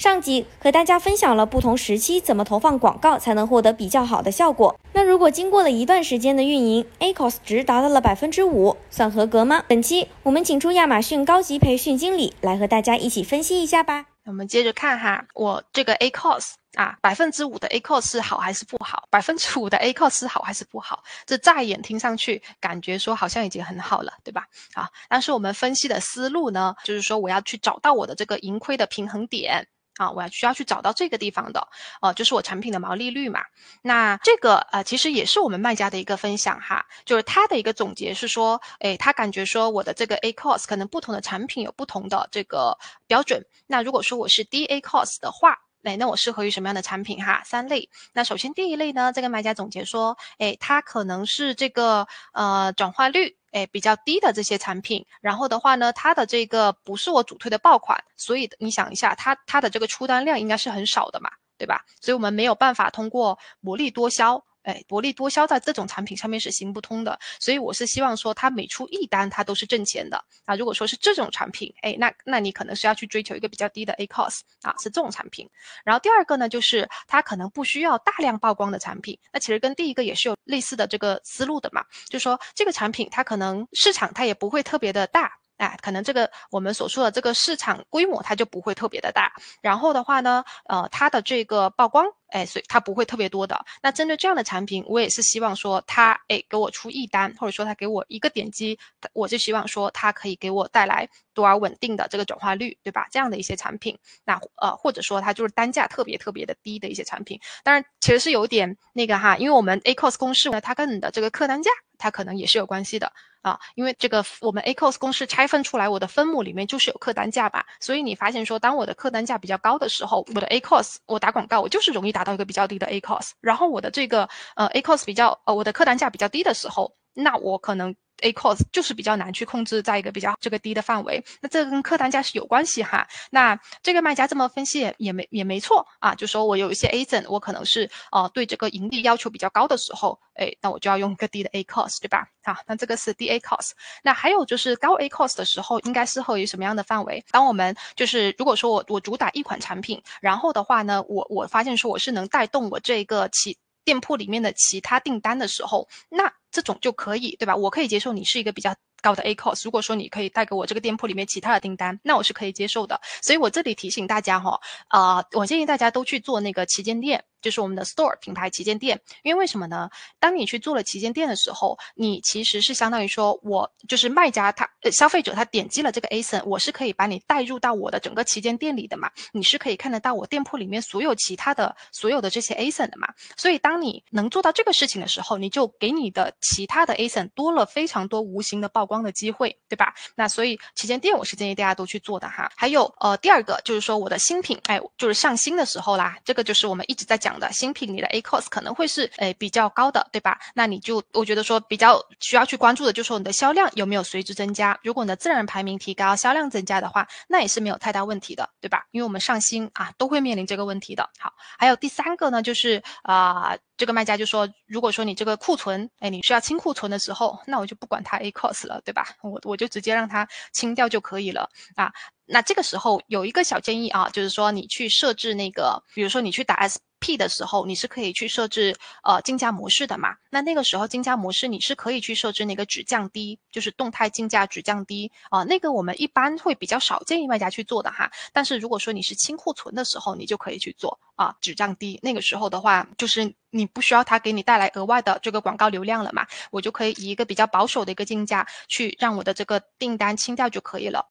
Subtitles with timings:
[0.00, 4.74] 上集和大家分享了不同时期怎么投放广告才能获得比较好的效果。
[4.94, 9.62] 那如果经过了一段时间的运营，ACOS 值达到了百分之五，算合格吗？
[9.68, 14.06] 本期我们请出亚马逊高级培训经理来和大家一起分析一下吧。
[14.24, 19.06] 我们接着看哈，我这个 ACOS 啊，百分之五的 ACOS 是好还是不好？
[19.10, 21.02] 百分之五的 ACOS 是好还是不好？
[21.26, 24.46] 这乍眼听上去感觉说好像已经很好了，对吧？
[24.72, 29.66] 啊，但是我们分析的思路呢，就是说我要去找到我的这个盈亏的平衡点。
[30.00, 31.68] 啊，我要需要去找到这个地方的，
[32.00, 33.42] 呃，就是我产品的毛利率嘛。
[33.82, 43.44] 那这个呃，其实也是我们卖家的一个分享哈，就是他的一个总结是说，哎，他感觉说我的这个 A cost 可能不同的产品有不同的这个标准。
[43.66, 47.42] 那如果说我是 D A cost 的话，哎，那我适合于什么样的产品哈？
[47.44, 47.88] 三类。
[48.12, 53.36] 那首先第一类呢，这个卖家总结说，哎，它可能是这个呃转化率。
[53.52, 61.84] 哎，比较低的这些产品，然后的话呢，它的这个不是我主推的爆款，所以你想一下，它它的这个出单量应该是很少的嘛，对吧？
[62.00, 64.40] 所以我们没有办法通过薄利多销。
[64.62, 70.54] 哎，薄利多销在这种产品上面是行不通的，所以我是希望说，它每出一单它都是挣钱的啊。
[70.54, 75.48] 如果说是这种产品，哎，那那你可能是要去追求一个比较低的 A cost 啊，是这种产品。
[75.84, 85.39] 然后第二个呢，就是它可能不需要大量曝光的产品，那其实跟第一个也是有类似的这个思路的嘛，就是说这个产品它可能市场它也不会特别的大。
[85.60, 89.30] 哎，可能这个我们所说的这个市场规模它就不会特别的大，
[89.60, 93.62] 然后的话呢，呃，它的这个曝光，哎，所以它不会特别多的。
[93.82, 98.78] 那针对这样的产品，我也是希望说它，哎，给我出一单，或者说它给我一个点击，
[99.12, 103.06] 我就希望说它可以给我带来多而稳定的这个转化率，对吧？
[103.10, 111.70] 这样的一些产品，那呃，或者说它就是单价特别特别的低的一些产品，当然其实是有点那个哈，因为我们 Acos 公式呢，它跟你的这个客单价。
[112.00, 113.12] 它可能也是有关系的
[113.42, 127.94] 啊，因为这个我们 ACOS 公式拆分出来，我的分母里面就是有客单价吧，所以你发现说，当我的客单价比较高的时候，我的 ACOS 我打广告，我就是容易达到一个比较低的 ACOS，然后我的这个呃 ACOS 比较呃我的客单价比较低的时候，那我可能。
[128.22, 133.06] A cost 就是比较难去控制在一个比较这个低的范围，那这跟客单价是有关系哈。
[133.30, 142.26] 那这个卖家这么分析也也没也没错啊，就说我有一些 A 省，我可能是呃对这个盈利要求比较高的时候，哎，那我就要用一个低的 A cost，对吧？
[142.42, 143.70] 好，那这个是低 A cost。
[144.02, 147.24] 那还有就是高 A cost 的时候，应该适合于什么样的范围？
[147.30, 157.54] 当我们就是如果说我我主打一款产品，然后的话呢，我我发现说我是能带动我这个其店铺里面的其他订单的时候，那这种就可以，对吧？
[157.54, 159.64] 我可以接受你是一个比较高的 A cost。
[159.64, 163.00] 如果说你可以带给我这个店铺里面其他的订单，那我是可以接受的。
[163.22, 167.24] 所以我这里提醒大家哈，啊，我建议大家都去做那个旗舰店。
[167.40, 169.88] 就是我们的 store 品牌旗舰店，因为为什么呢？
[170.18, 183.08] 当你去做了旗舰店的时候，你其实是相当于说，我就是卖家，他呃消费者他点击了这个 ASIN，我是可以把你带入到我的整个旗舰店里的嘛，你是可以看得到我店铺里面所有其他的所有的这些 ASIN 的嘛。
[183.36, 189.94] 所以当你能做到这个事情的时候，你就给你的其他的 ASIN 多了非常多无形的曝光的机会，对吧？
[190.14, 192.50] 那所以旗舰店我是建议大家都去做的哈。
[192.54, 197.29] 还有呃第二个就是说我的新品，哎，就是上新的时候啦，这个就是我们一直在讲。
[197.38, 200.38] 的新品，你的 A cost 可能会是诶比较高的，对吧？
[200.54, 204.78] 那你就我觉得说比较需要去关注的，就是说你的销量有没有随之增加。
[204.82, 208.86] 如果你的自然排名提高，销量增加的话，那也是没有太大问题的，对吧？
[208.90, 211.08] 因为我们上新啊都会面临这个问题的。
[211.18, 219.06] 好，还有第三个呢，就是啊这个卖家就说，如果说你这个库存，哎你需要清库存的时候，那我就不管它 A cost 了，对吧？
[219.22, 221.92] 我我就直接让它清掉就可以了啊。
[222.32, 230.14] 那这个时候有一个小建议啊，就是说你去设置那个，比如说你去打 S P 的时候，你是可以去设置呃竞价模式的嘛？
[230.30, 235.42] 那那个时候竞价模式你是可以去设置那个只降低，就是动态竞价只降低啊。
[235.42, 238.08] 那个我们一般会比较少建议卖家去做的哈。
[238.32, 241.98] 但是如果说你是清库存的时候，你就可以去做啊，只降低。
[242.02, 251.04] 那个时候的话，就是你不需要它给你带来额外的这个广告流量了嘛，我就可以以一个比较保守的一个竞价去让我的这个订单清掉就可以了。